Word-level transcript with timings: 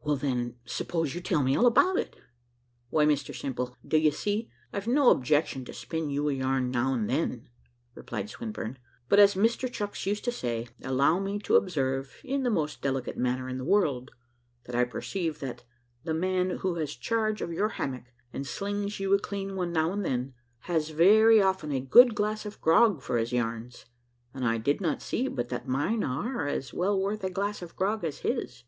"Well, 0.00 0.16
then 0.16 0.56
suppose 0.64 1.14
you 1.14 1.20
tell 1.20 1.44
me 1.44 1.56
all 1.56 1.64
about 1.64 1.96
it." 1.96 2.16
"Why, 2.90 3.06
Mr 3.06 3.32
Simple, 3.32 3.76
d'ye 3.86 4.10
see, 4.10 4.50
I've 4.72 4.88
no 4.88 5.10
objection 5.10 5.64
to 5.64 5.72
spin 5.72 6.10
you 6.10 6.28
a 6.28 6.32
yarn 6.32 6.72
now 6.72 6.92
and 6.94 7.08
then," 7.08 7.48
replied 7.94 8.28
Swinburne; 8.28 8.78
"but 9.08 9.20
as 9.20 9.36
Mr 9.36 9.70
Chucks 9.72 10.04
used 10.04 10.24
to 10.24 10.32
say, 10.32 10.66
allow 10.82 11.20
me 11.20 11.38
to 11.38 11.54
observe, 11.54 12.16
in 12.24 12.42
the 12.42 12.50
most 12.50 12.82
delicate 12.82 13.16
manner 13.16 13.48
in 13.48 13.58
the 13.58 13.64
world, 13.64 14.10
that 14.64 14.74
I 14.74 14.82
perceive 14.82 15.38
that 15.38 15.62
the 16.02 16.14
man 16.14 16.50
who 16.50 16.74
has 16.74 16.96
charge 16.96 17.40
of 17.40 17.52
your 17.52 17.68
hammock, 17.68 18.06
and 18.32 18.44
slings 18.44 18.98
you 18.98 19.14
a 19.14 19.20
clean 19.20 19.54
one 19.54 19.70
now 19.72 19.92
and 19.92 20.04
then, 20.04 20.34
has 20.62 20.88
very 20.88 21.40
often 21.40 21.70
a 21.70 21.78
good 21.80 22.16
glass 22.16 22.44
of 22.44 22.60
grog 22.60 23.02
for 23.02 23.18
his 23.18 23.32
yarns, 23.32 23.84
and 24.34 24.44
I 24.44 24.58
do 24.58 24.76
not 24.80 25.00
see 25.00 25.28
but 25.28 25.48
that 25.50 25.68
mine 25.68 26.02
are 26.02 26.48
as 26.48 26.74
well 26.74 27.00
worth 27.00 27.22
a 27.22 27.30
glass 27.30 27.62
of 27.62 27.76
grog 27.76 28.02
as 28.02 28.18
his." 28.26 28.64